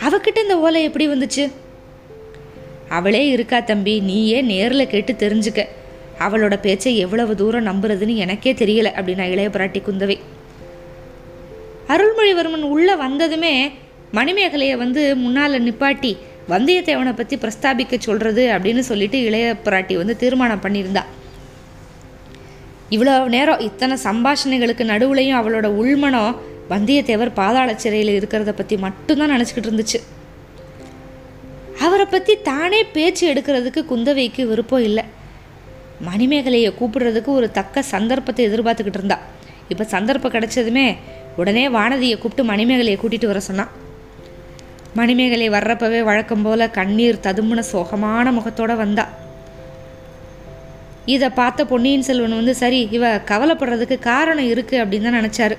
அவகிட்ட 0.05 0.41
இந்த 0.41 0.57
ஓலை 0.65 0.81
எப்படி 0.83 1.05
வந்துச்சு? 1.07 1.45
அவளே 2.89 3.23
இருக்கா 3.35 3.59
தம்பி. 3.59 3.95
நீயே 4.09 4.39
நேரில் 4.51 4.91
கேட்டு 4.93 5.13
தெரிஞ்சுக்க. 5.13 5.61
அவளோட 6.25 6.55
பேச்சை 6.65 6.91
எவ்வளவு 6.97 7.33
தூரம் 7.41 7.67
நம்புறதுன்னு 7.71 8.15
எனக்கே 8.25 8.53
தெரியல 8.53 8.89
அப்படின்னா 8.99 9.25
இளைய 9.33 9.49
பிராட்டி 9.53 9.81
குந்தவை. 9.81 10.17
அருள்மொழிவர்மன் 11.87 12.65
உள்ளே 12.75 12.95
வந்ததுமே 12.95 13.53
மணிமேகலையை 14.15 14.75
வந்து 14.77 15.15
முன்னால் 15.23 15.63
நிப்பாட்டி 15.67 16.11
வந்தியத்தேவனை 16.51 17.13
பற்றி 17.15 17.35
பிரஸ்தாபிக்க 17.43 17.95
சொல்கிறது 17.97 18.43
அப்படின்னு 18.55 18.83
சொல்லிட்டு 18.89 19.17
இளைய 19.27 19.47
பிராட்டி 19.65 19.95
வந்து 19.97 20.15
தீர்மானம் 20.21 20.61
பண்ணியிருந்தா. 20.65 21.03
இவ்வளோ 22.95 23.13
நேரம் 23.33 23.63
இத்தனை 23.67 23.95
சம்பாஷணைகளுக்கு 24.05 24.83
நடுவுலையும் 24.91 25.39
அவளோட 25.39 25.67
உள்மனம் 25.81 26.37
வந்தியத்தேவர் 26.69 27.31
பாதாள 27.39 27.69
சிறையில் 27.75 28.11
இருக்கிறத 28.19 28.51
பற்றி 28.59 28.77
மட்டும்தான் 28.77 29.33
நினச்சிக்கிட்டு 29.33 29.69
இருந்துச்சு. 29.69 29.99
அவரை 31.85 32.05
பற்றி 32.05 32.33
தானே 32.41 32.79
பேச்சு 32.95 33.23
எடுக்கிறதுக்கு 33.33 33.81
குந்தவைக்கு 33.91 34.43
விருப்பம் 34.51 34.85
இல்லை. 34.89 35.03
மணிமேகலையை 36.07 36.71
கூப்பிடுறதுக்கு 36.79 37.31
ஒரு 37.39 37.51
தக்க 37.51 37.83
சந்தர்ப்பத்தை 37.93 38.45
எதிர்பார்த்துக்கிட்டு 38.49 38.99
இருந்தா. 39.01 39.19
இப்போ 39.69 39.83
சந்தர்ப்பம் 39.83 40.33
கிடைச்சதுமே 40.35 40.87
உடனே 41.41 41.69
வானதியை 41.69 42.17
கூப்பிட்டு 42.17 42.49
மணிமேகலையை 42.51 42.97
கூட்டிகிட்டு 42.99 43.31
வர 43.33 43.39
சொன்னான் 43.49 43.73
மணிமேகலை 44.97 45.47
வர்றப்பவே 45.55 45.99
வழக்கம் 46.09 46.43
போல 46.45 46.67
கண்ணீர் 46.77 47.23
ததும்புன 47.25 47.63
சோகமான 47.71 48.31
முகத்தோட 48.37 48.71
வந்தா. 48.83 49.05
இதை 51.15 51.27
பார்த்த 51.39 51.61
பொன்னியின் 51.71 52.05
செல்வன் 52.07 52.37
வந்து 52.39 52.53
சரி 52.61 52.79
இவ 52.97 53.11
கவலைப்படுறதுக்கு 53.31 53.97
காரணம் 54.11 54.49
இருக்குது 54.53 54.81
அப்படின்னு 54.83 55.07
தான் 55.07 55.19
நினச்சாரு. 55.19 55.57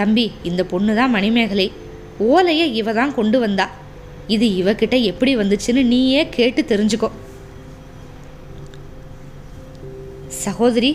தம்பி 0.00 0.24
இந்த 0.50 0.62
பொண்ணு 0.72 0.92
தான் 1.00 1.14
மணிமேகலை. 1.16 1.68
ஓலையை 2.32 2.66
இவ 2.80 2.92
தான் 3.00 3.14
கொண்டு 3.18 3.38
வந்தா. 3.44 3.66
இது 4.34 4.46
இவகிட்ட 4.60 4.96
எப்படி 5.10 5.32
வந்துச்சுன்னு 5.40 5.84
நீயே 5.92 6.22
கேட்டு 6.38 6.62
தெரிஞ்சுக்கோ. 6.72 7.10
சகோதரி 10.44 10.90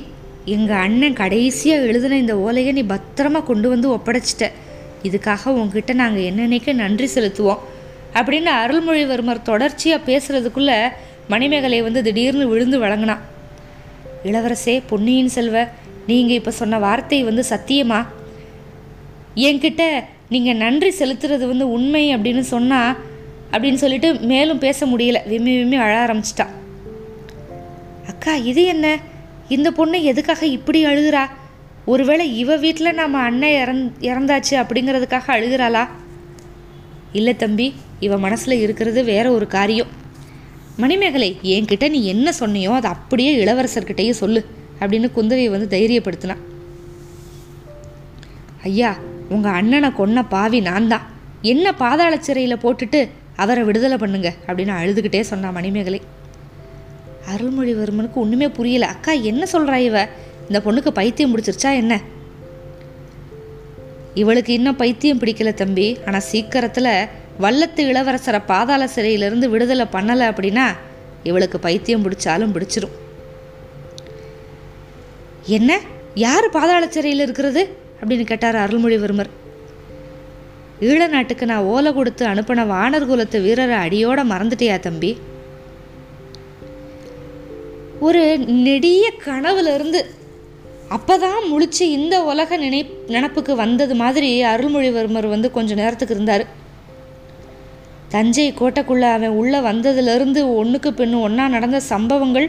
எங்கள் 0.56 0.84
அண்ணன் 0.86 1.20
கடைசியாக 1.22 1.88
எழுதின 1.90 2.18
இந்த 2.24 2.36
ஓலையை 2.46 2.72
நீ 2.78 2.84
பத்திரமா 2.94 3.42
கொண்டு 3.52 3.68
வந்து 3.74 3.88
ஒப்படைச்சிட்ட. 3.96 4.48
இதுக்காக 5.04 5.54
உங்ககிட்ட 5.60 5.94
நாங்கள் 5.94 6.28
என்னென்னைக்கு 6.30 6.74
நன்றி 6.74 7.08
செலுத்துவோம். 7.16 7.62
அப்படின்னு 8.14 8.50
அருள்மொழிவர்மர் 8.64 9.42
தொடர்ச்சியாக 9.42 10.06
பேசுகிறதுக்குள்ளே 10.08 10.78
மணிமேகலை 11.28 11.82
வந்து 11.82 12.04
திடீர்னு 12.04 12.48
விழுந்து 12.48 12.80
வழங்கினான் 12.80 13.24
இளவரசே 14.24 14.76
பொன்னியின் 14.88 15.34
செல்வ 15.36 15.68
நீங்கள் 16.08 16.36
இப்போ 16.36 16.52
சொன்ன 16.52 16.80
வார்த்தை 16.80 17.24
வந்து 17.24 17.44
சத்தியமா? 17.50 18.00
என்கிட்ட 19.36 19.84
நீங்கள் 20.30 20.56
நன்றி 20.56 20.90
செலுத்துறது 21.00 21.46
வந்து 21.52 21.66
உண்மை 21.72 22.16
அப்படின்னு 22.16 22.44
சொன்னால் 22.54 22.98
அப்படின்னு 23.52 23.80
சொல்லிட்டு 23.84 24.10
மேலும் 24.32 24.62
பேச 24.66 24.86
முடியல. 24.86 25.28
விம்மி 25.28 25.54
விம்மி 25.58 25.76
அழ 25.76 25.94
ஆரம்பிச்சிட்டான் 26.06 26.54
அக்கா 28.08 28.34
இது 28.36 28.64
என்ன? 28.64 28.88
இந்த 29.50 29.72
பொண்ணு 29.72 30.04
எதுக்காக 30.04 30.46
இப்படி 30.46 30.86
அழுகிறா? 30.86 31.24
ஒருவேளை 31.86 32.38
இவ 32.38 32.56
வீட்டில் 32.56 32.94
நம்ம 32.94 33.18
அண்ணன் 33.18 33.56
இறந் 33.62 33.84
இறந்தாச்சு 34.10 34.56
அப்படிங்கிறதுக்காக 34.62 35.28
அழுகிறாளா? 35.28 35.88
இல்லை 37.12 37.36
தம்பி 37.36 37.74
இவ 38.00 38.18
மனசில் 38.18 38.60
இருக்கிறது 38.60 39.04
வேற 39.04 39.32
ஒரு 39.32 39.48
காரியம். 39.48 39.88
மணிமேகலை 40.78 41.40
என்கிட்ட 41.44 41.90
நீ 41.90 42.06
என்ன 42.06 42.32
சொன்னியோ 42.40 42.72
அதை 42.72 42.92
அப்படியே 42.92 43.46
இளவரசர்கிட்டயே 43.46 44.10
சொல்லு 44.10 44.46
அப்படின்னு 44.80 45.10
குந்தவை 45.16 45.50
வந்து 45.50 45.68
தைரியப்படுத்தினான் 45.78 46.42
ஐயா 48.64 48.98
உங்கள் 49.30 49.52
அண்ணனை 49.52 49.90
கொன்ன 49.90 50.26
பாவி 50.30 50.60
நான் 50.60 50.88
தான் 50.88 51.06
என்ன 51.42 51.74
பாதாள 51.74 52.18
சிறையில் 52.18 52.62
போட்டுட்டு 52.64 53.10
அவரை 53.36 53.64
விடுதலை 53.64 53.98
பண்ணுங்க 53.98 54.34
அப்படின்னு 54.48 54.74
அழுதுகிட்டே 54.80 55.22
சொன்னா 55.22 55.50
மணிமேகலை. 55.50 56.02
அருள்மொழிவர்மனுக்கு 57.34 58.14
ஒன்றுமே 58.14 58.48
புரியல. 58.50 58.86
அக்கா 58.86 59.12
என்ன 59.12 59.46
சொல்கிறா 59.52 59.76
இவ? 59.76 60.10
இந்த 60.50 60.62
பொண்ணுக்கு 60.66 60.90
பைத்தியம் 60.90 61.38
பிடிச்சிருச்சா 61.38 61.74
என்ன? 61.74 62.02
இவளுக்கு 64.14 64.54
இன்னும் 64.54 64.76
பைத்தியம் 64.76 65.20
பிடிக்கல 65.20 65.54
தம்பி. 65.54 65.98
ஆனால் 66.06 66.20
சீக்கிரத்தில் 66.20 67.08
வல்லத்து 67.42 67.76
இளவரசரை 67.76 68.42
பாதாள 68.46 68.88
சிறையிலிருந்து 68.88 69.50
விடுதலை 69.50 69.86
பண்ணலை 69.92 70.26
அப்படின்னா 70.32 70.66
இவளுக்கு 71.24 71.60
பைத்தியம் 71.60 72.04
பிடிச்சாலும் 72.04 72.56
பிடிச்சிரும். 72.56 72.96
என்ன? 75.46 75.80
யார் 76.14 76.50
பாதாள 76.50 76.88
சிறையில் 76.88 77.20
இருக்கிறது? 77.20 77.78
அப்படின்னு 78.02 78.24
கேட்டார் 78.24 78.56
அருள்மொழிவர்மர். 78.56 79.30
ஈழ 80.80 81.08
நாட்டுக்கு 81.08 81.46
நான் 81.46 81.64
ஓலை 81.64 81.94
கொடுத்து 81.94 82.28
அனுப்பின 82.28 82.66
வானர் 82.66 83.06
குலத்து 83.06 83.42
வீரரை 83.42 83.78
அடியோட 83.78 84.20
மறந்துட்டியா 84.24 84.80
தம்பி? 84.80 85.18
ஒரு 88.00 88.38
நெடிய 88.38 89.12
கனவுலேருந்து 89.26 90.06
அப்போ 90.96 91.16
தான் 91.24 91.44
முழிச்சு 91.52 91.84
இந்த 91.98 92.16
உலக 92.32 92.58
நினை 92.64 92.80
நினப்புக்கு 93.14 93.54
வந்தது 93.62 93.94
மாதிரி 94.02 94.30
அருள்மொழிவர்மர் 94.52 95.28
வந்து 95.34 95.48
கொஞ்சம் 95.58 95.80
நேரத்துக்கு 95.82 96.16
இருந்தார். 96.16 96.44
தஞ்சை 98.14 98.48
கோட்டைக்குள்ளே 98.60 99.08
அவன் 99.18 99.38
உள்ளே 99.42 99.60
வந்ததுலேருந்து 99.70 100.42
ஒன்றுக்கு 100.62 100.90
பின்னு 101.00 101.24
ஒன்றா 101.28 101.46
நடந்த 101.56 101.80
சம்பவங்கள் 101.92 102.48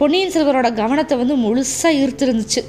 பொன்னியின் 0.00 0.34
செல்வரோட 0.34 0.68
கவனத்தை 0.82 1.14
வந்து 1.22 1.34
முழுசாக 1.46 1.98
ஈர்த்திருந்துச்சு. 2.02 2.62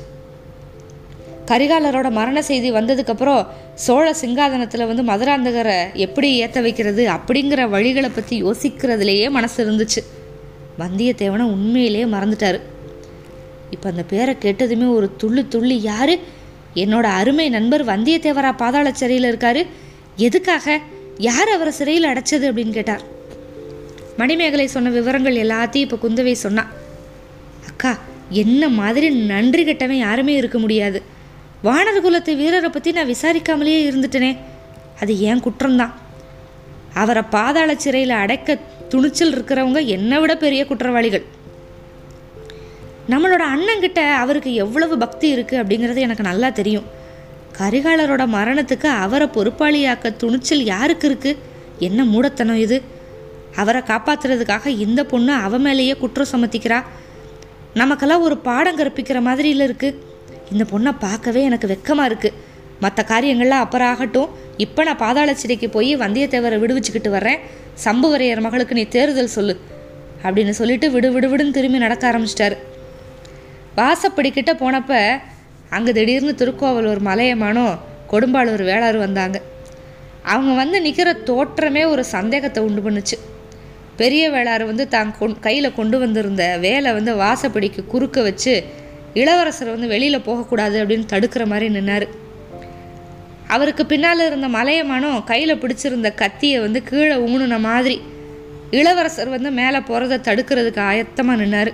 கரிகாலரோட 1.52 2.08
மரண 2.18 2.42
செய்தி 2.50 2.70
வந்ததுக்கப்புறம் 2.80 3.46
சோழ 3.86 4.08
சிங்காதனத்தில் 4.22 4.90
வந்து 4.90 5.04
மதுராந்தகரை 5.12 5.78
எப்படி 6.06 6.28
ஏற்ற 6.44 6.60
வைக்கிறது 6.66 7.04
அப்படிங்கிற 7.16 7.62
வழிகளை 7.76 8.10
பற்றி 8.12 8.36
யோசிக்கிறதுலேயே 8.44 9.30
மனசு 9.38 9.58
இருந்துச்சு. 9.66 10.02
வந்தியத்தேவனை 10.82 11.46
உண்மையிலேயே 11.56 12.06
மறந்துட்டார். 12.16 12.60
இப்போ 13.72 13.90
அந்த 13.90 14.04
பேரை 14.04 14.36
கேட்டதுமே 14.42 14.94
ஒரு 14.94 15.16
துள்ளு 15.18 15.48
துள்ளி 15.48 15.82
யாரு? 15.82 16.20
என்னோட 16.76 17.04
அருமை 17.04 17.50
நண்பர் 17.50 17.86
வந்தியத்தேவரா 17.86 18.56
பாதாள 18.58 18.92
சிறையில் 18.92 19.36
இருக்காரு. 19.36 19.68
எதுக்காக? 20.16 20.80
யார் 21.18 21.50
அவரை 21.50 21.74
சிறையில் 21.74 22.10
அடைச்சது? 22.10 22.46
அப்படின்னு 22.50 22.72
கேட்டார். 22.72 23.02
மணிமேகலை 24.18 24.68
சொன்ன 24.68 24.90
விவரங்கள் 24.90 25.36
எல்லாத்தையும் 25.36 25.86
இப்போ 25.86 25.98
குந்தவை 26.04 26.32
சொன்னான் 26.32 26.70
அக்கா 27.68 27.98
என்ன 28.30 28.70
மாதிரி 28.70 29.10
நன்றி 29.10 29.64
கெட்டவன் 29.64 29.98
யாருமே 29.98 30.34
இருக்க 30.36 30.58
முடியாது. 30.58 31.02
வானர் 31.64 32.02
குலத்து 32.02 32.36
வீரரை 32.36 32.70
பற்றி 32.70 32.92
நான் 32.92 33.10
விசாரிக்காமலேயே 33.10 33.80
இருந்துட்டேனே. 33.90 34.38
அது 35.02 35.20
ஏன் 35.20 35.42
குற்றம்தான். 35.42 35.92
அவரை 36.94 37.24
பாதாள 37.30 37.76
சிறையில் 37.76 38.10
அடைக்க 38.10 38.58
துணிச்சல் 38.90 39.34
இருக்கிறவங்க 39.34 39.86
என்னை 39.86 40.20
விட 40.20 40.38
பெரிய 40.38 40.66
குற்றவாளிகள். 40.66 41.26
நம்மளோட 43.12 43.44
அண்ணங்கிட்ட 43.54 44.02
அவருக்கு 44.24 44.54
எவ்வளவு 44.64 44.96
பக்தி 44.98 45.28
இருக்குது 45.36 45.62
அப்படிங்கிறது 45.62 46.00
எனக்கு 46.08 46.24
நல்லா 46.24 46.50
தெரியும். 46.50 46.88
கரிகாலரோட 47.60 48.24
மரணத்துக்கு 48.36 48.88
அவரை 49.06 49.28
பொறுப்பாளியாக்க 49.36 50.16
துணிச்சல் 50.22 50.64
யாருக்கு 50.74 51.08
இருக்கு? 51.08 51.32
என்ன 51.88 52.04
மூடத்தனம் 52.04 52.60
இது? 52.66 52.78
அவரை 53.62 53.82
காப்பாத்துறதுக்காக 53.82 54.68
இந்த 54.86 55.02
பொண்ணு 55.06 55.34
அவ 55.46 55.58
மேலேயே 55.58 55.96
குற்றம் 56.04 56.32
சமத்திக்கிறா? 56.34 56.80
நமக்கெல்லாம் 57.82 58.26
ஒரு 58.28 58.38
பாடம் 58.48 58.80
கற்பிக்கிற 58.80 59.20
மாதிரில 59.28 59.66
இருக்குது 59.70 60.00
இந்த 60.52 60.64
பொண்ணை 60.72 60.92
பார்க்கவே 61.06 61.42
எனக்கு 61.50 61.68
வெக்கமாக 61.74 62.10
இருக்குது 62.12 62.38
மற்ற 62.84 63.04
காரியங்கள்லாம் 63.12 63.64
அப்புறம் 63.66 63.90
ஆகட்டும் 63.94 64.30
இப்போ 64.58 64.82
நான் 64.84 65.02
பாதாள 65.04 65.34
சிறைக்கு 65.34 65.70
போய் 65.70 65.92
வந்தியத்தேவரை 66.04 66.58
விடுவிச்சுக்கிட்டு 66.64 67.10
வர்றேன். 67.10 67.40
சம்புவரையர் 67.86 68.46
மகளுக்கு 68.48 68.78
நீ 68.80 68.84
தேர்தல் 68.96 69.36
சொல்லு 69.38 69.56
அப்படின்னு 70.24 70.54
சொல்லிட்டு 70.60 70.88
விடு 70.92 71.10
விடு 71.12 71.28
விடுன்னு 71.32 71.58
திரும்பி 71.58 71.78
நடக்க 71.78 72.04
ஆரம்பிச்சிட்டாரு. 72.12 72.58
வாசப்படிக்கிட்ட 73.82 74.52
போனப்ப 74.64 74.94
அங்கே 75.76 75.92
திடீர்னு 75.98 76.34
திருக்கோவலூர் 76.40 77.02
மலையமானோ 77.10 77.68
கொடும்பாளூர் 78.12 78.64
வேளாறு 78.70 78.98
வந்தாங்க. 79.04 79.38
அவங்க 80.32 80.52
வந்து 80.62 80.78
நிற்கிற 80.86 81.10
தோற்றமே 81.28 81.84
ஒரு 81.92 82.04
சந்தேகத்தை 82.16 82.62
உண்டு 82.68 82.82
பண்ணுச்சு. 82.86 83.18
பெரிய 84.00 84.24
வேளாறு 84.34 84.64
வந்து 84.70 84.86
தான் 84.96 85.10
கொண் 85.20 85.36
கையில் 85.46 85.76
கொண்டு 85.78 85.98
வந்திருந்த 86.04 86.44
வேலை 86.66 86.90
வந்து 86.98 87.12
வாசப்படிக்கு 87.22 87.82
குறுக்க 87.94 88.22
வச்சு 88.28 88.54
இளவரசர் 89.22 89.74
வந்து 89.76 89.88
வெளியில் 89.94 90.26
போகக்கூடாது 90.28 90.78
அப்படின்னு 90.82 91.06
தடுக்கிற 91.14 91.46
மாதிரி 91.52 91.68
நின்னார். 91.78 92.06
அவருக்கு 93.56 93.84
பின்னால் 93.92 94.26
இருந்த 94.28 94.48
மலையமானும் 94.58 95.18
கையில் 95.32 95.62
பிடிச்சிருந்த 95.64 96.12
கத்தியை 96.22 96.60
வந்து 96.66 96.82
கீழே 96.90 97.16
ஊணுன 97.28 97.60
மாதிரி 97.70 97.98
இளவரசர் 98.80 99.34
வந்து 99.36 99.50
மேலே 99.62 99.80
போகிறத 99.90 100.22
தடுக்கிறதுக்கு 100.28 100.82
ஆயத்தமாக 100.92 101.40
நின்னார். 101.42 101.72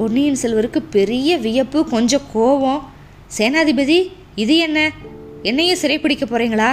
பொன்னியின் 0.00 0.36
செல்வருக்கு 0.42 0.80
பெரிய 0.90 1.30
வியப்பு 1.36 1.78
கொஞ்சம் 1.88 2.26
கோபம். 2.32 2.92
சேனாதிபதி 3.38 4.12
இது 4.34 4.54
என்ன? 4.56 4.78
என்னையும் 5.42 5.78
சிறைப்பிடிக்க 5.82 6.24
போகிறீங்களா 6.26 6.68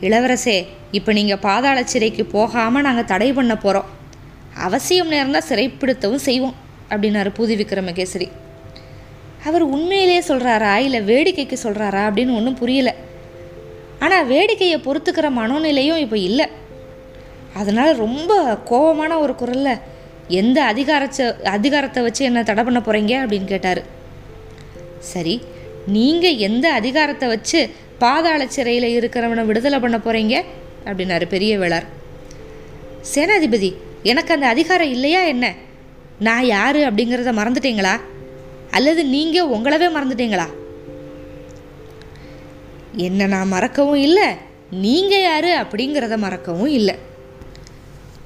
இளவரசே 0.00 0.56
இப்போ 0.90 1.10
நீங்கள் 1.12 1.38
பாதாள 1.38 1.84
சிறைக்கு 1.84 2.24
போகாமல் 2.24 2.82
நாங்கள் 2.82 3.04
தடை 3.04 3.32
பண்ண 3.32 3.56
போகிறோம் 3.56 3.90
அவசியம் 4.66 5.12
நேர்ந்தால் 5.14 5.48
சிறைப்பிடித்தவும் 5.48 6.24
செய்வோம் 6.28 6.56
அப்படின்னாரு 6.90 7.32
பூதி 7.38 7.58
விக்ரமகேசரி. 7.62 8.28
அவர் 9.44 9.62
உண்மையிலேயே 9.62 10.20
சொல்கிறாரா 10.20 10.74
இல்லை 10.76 11.00
வேடிக்கைக்கு 11.12 11.58
சொல்கிறாரா 11.62 12.02
அப்படின்னு 12.08 12.36
ஒன்றும் 12.40 12.60
புரியல. 12.64 12.94
ஆனால் 13.98 14.28
வேடிக்கையை 14.28 14.80
பொறுத்துக்கிற 14.88 15.28
மனோநிலையும் 15.40 16.02
இப்போ 16.06 16.18
இல்லை. 16.18 16.48
அதனால் 17.54 17.96
ரொம்ப 17.96 18.34
கோபமான 18.70 19.18
ஒரு 19.18 19.34
குரலில் 19.34 19.90
எந்த 20.28 20.58
அதிகாரச்ச 20.74 21.42
அதிகாரத்தை 21.42 22.02
வச்சு 22.02 22.24
என்ன 22.24 22.42
தடை 22.42 22.64
பண்ண 22.64 22.80
போகிறீங்க 22.80 23.14
அப்படின்னு 23.22 23.44
கேட்டார். 23.44 23.82
சரி 24.98 25.42
நீங்கள் 25.86 26.36
எந்த 26.36 26.72
அதிகாரத்தை 26.72 27.28
வச்சு 27.28 27.60
பாதாள 27.98 28.46
சிறையில் 28.46 28.94
இருக்கிறவனை 28.98 29.44
விடுதலை 29.46 29.78
பண்ண 29.80 29.96
போகிறீங்க 29.98 30.44
அப்படின்னாரு 30.84 31.26
பெரிய 31.26 31.58
வேளார். 31.58 31.86
சேனாதிபதி 33.14 33.70
எனக்கு 34.02 34.34
அந்த 34.34 34.46
அதிகாரம் 34.46 34.90
இல்லையா 34.90 35.24
என்ன? 35.24 35.54
நான் 36.18 36.44
யார் 36.44 36.76
அப்படிங்கிறத 36.76 37.32
மறந்துட்டீங்களா? 37.38 37.94
அல்லது 38.70 39.04
நீங்கள் 39.04 39.50
உங்களவே 39.56 39.88
மறந்துட்டீங்களா? 39.96 40.46
என்ன 42.96 43.26
நான் 43.26 43.52
மறக்கவும் 43.56 44.00
இல்லை 44.08 44.28
நீங்கள் 44.70 45.20
யார் 45.20 45.50
அப்படிங்கிறத 45.62 46.16
மறக்கவும் 46.16 46.72
இல்லை. 46.78 46.94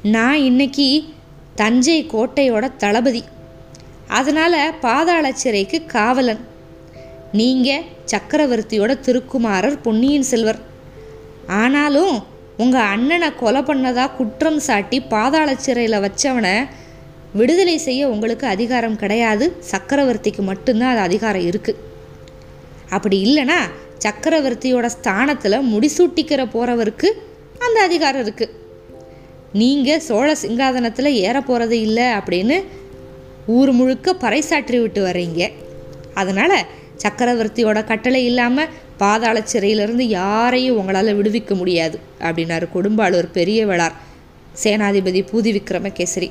நான் 0.03 0.39
இன்னைக்கு 0.39 1.15
தஞ்சை 1.61 1.99
கோட்டையோட 2.13 2.65
தளபதி. 2.83 3.23
அதனால் 4.19 4.61
பாதாள 4.85 5.27
சிறைக்கு 5.43 5.79
காவலன். 5.95 6.43
நீங்கள் 7.39 7.87
சக்கரவர்த்தியோட 8.13 8.93
திருக்குமாரர் 9.07 9.79
பொன்னியின் 9.85 10.29
செல்வர். 10.31 10.61
ஆனாலும் 11.63 12.15
உங்கள் 12.63 12.91
அண்ணனை 12.95 13.29
கொலை 13.41 13.63
பண்ணதா 13.69 14.05
குற்றம் 14.19 14.61
சாட்டி 14.67 14.99
பாதாள 15.15 15.49
சிறையில் 15.65 16.03
வச்சவனை 16.05 16.55
விடுதலை 17.39 17.75
செய்ய 17.87 18.03
உங்களுக்கு 18.15 18.47
அதிகாரம் 18.55 19.01
கிடையாது. 19.03 19.47
சக்கரவர்த்திக்கு 19.73 20.43
மட்டும்தான் 20.51 20.93
அது 20.95 21.03
அதிகாரம் 21.09 21.49
இருக்குது 21.51 21.83
அப்படி 22.97 23.17
இல்லைன்னா 23.27 23.59
சக்கரவர்த்தியோட 24.05 24.87
ஸ்தானத்தில் 24.97 25.67
முடிசூட்டிக்கிற 25.73 26.43
போகிறவருக்கு 26.55 27.09
அந்த 27.67 27.79
அதிகாரம் 27.89 28.23
இருக்குது 28.27 28.55
நீங்கள் 29.53 30.01
சோழ 30.01 30.37
சிங்காதனத்தில் 30.43 31.19
ஏற 31.27 31.41
போகிறது 31.41 31.81
இல்லை 31.81 32.05
அப்படின்னு 32.05 32.65
ஊர் 33.47 33.73
முழுக்க 33.73 34.15
பறைசாற்றி 34.25 34.81
விட்டு 34.81 35.03
வர்றீங்க. 35.03 35.51
அதனால் 36.15 36.59
சக்கரவர்த்தியோட 37.03 37.85
கட்டளை 37.85 38.25
இல்லாமல் 38.25 38.73
பாதாள 38.99 39.43
சிறையிலிருந்து 39.43 40.09
யாரையும் 40.09 40.77
உங்களால் 40.77 41.17
விடுவிக்க 41.19 41.55
முடியாது 41.55 41.99
அப்படின்னாரு 42.21 42.67
கொடும்பாளூர் 42.75 43.29
பெரிய 43.33 43.67
வேளார் 43.67 43.97
சேனாதிபதி 44.63 45.23
பூதி 45.33 45.51
விக்ரமகேசரி. 45.57 46.31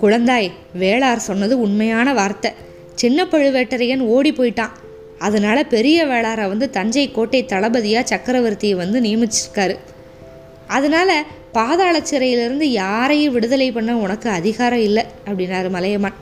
குழந்தாய் 0.00 0.50
வேளார் 0.78 1.26
சொன்னது 1.28 1.60
உண்மையான 1.60 2.14
வார்த்தை. 2.14 2.52
சின்ன 2.94 3.24
பழுவேட்டரையன் 3.24 4.00
ஓடி 4.00 4.32
போயிட்டான். 4.32 4.74
அதனால 5.18 5.64
பெரிய 5.64 6.06
வேளாரை 6.06 6.48
வந்து 6.48 6.70
தஞ்சை 6.70 7.10
கோட்டை 7.10 7.44
தளபதியாக 7.44 8.08
சக்கரவர்த்தியை 8.12 8.76
வந்து 8.76 9.00
நியமிச்சிருக்காரு. 9.00 9.76
அதனால 10.66 11.24
பாதாள 11.52 12.00
சிறையிலிருந்து 12.00 12.70
யாரையும் 12.70 13.32
விடுதலை 13.32 13.72
பண்ண 13.72 13.96
உனக்கு 13.96 14.30
அதிகாரம் 14.30 14.78
இல்லை 14.78 15.04
அப்படின்னாரு 15.26 15.70
மலையமான். 15.70 16.14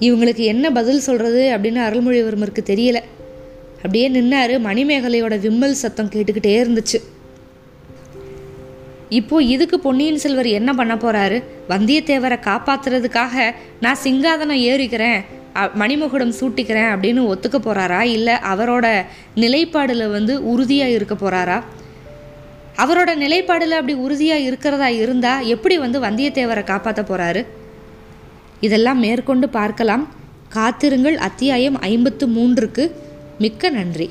இவங்களுக்கு 0.00 0.36
என்ன 0.36 0.70
பதில் 0.70 1.00
சொல்கிறது 1.00 1.56
அப்படின்னு 1.56 1.76
அருள்மொழிவர்மருக்கு 1.76 2.58
தெரியல. 2.66 3.00
அப்படியே 3.76 4.08
நின்னாரு 4.08 4.58
மணிமேகலையோட 4.58 5.40
விம்மல் 5.40 5.72
சத்தம் 5.72 6.10
கேட்டுக்கிட்டே 6.10 6.78
இருந்துச்சு. 6.80 7.02
இப்போ 9.08 9.42
இதுக்கு 9.42 9.80
பொன்னியின் 9.80 10.18
செல்வர் 10.18 10.46
என்ன 10.46 10.74
பண்ண 10.74 10.94
போறாரு? 10.94 11.42
வந்தியத்தேவரை 11.68 12.38
காப்பாத்துறதுக்காக 12.40 13.52
நான் 13.80 13.98
சிங்காதனம் 14.04 14.62
ஏறிக்கிறேன் 14.62 15.24
அ- 15.56 15.70
மணிமகுடம் 15.78 16.32
சூட்டிக்கிறேன் 16.40 16.90
அப்படின்னு 16.90 17.34
ஒத்துக்க 17.34 17.56
போறாரா? 17.58 18.00
இல்லை 18.00 18.34
அவரோட 18.34 19.04
நிலைப்பாடுல 19.36 20.10
வந்து 20.10 20.40
உறுதியா 20.40 20.86
இருக்க 20.86 21.14
போறாரா? 21.14 21.62
அவரோட 22.82 23.10
நிலைப்பாடில் 23.24 23.78
அப்படி 23.78 23.94
உறுதியாக 23.94 24.40
இருக்கிறதா 24.40 24.88
இருந்தால் 24.88 25.44
எப்படி 25.44 25.78
வந்து 25.78 26.00
வந்தியத்தேவரை 26.00 26.64
காப்பாற்ற 26.64 27.02
போகிறாரு 27.02 27.46
இதெல்லாம் 28.60 28.98
மேற்கொண்டு 28.98 29.48
பார்க்கலாம். 29.48 30.04
காத்திருங்கள். 30.48 31.16
அத்தியாயம் 31.16 31.80
ஐம்பத்து 31.80 32.26
மூன்றுக்கு 32.28 32.90
மிக்க 33.38 33.70
நன்றி. 33.70 34.10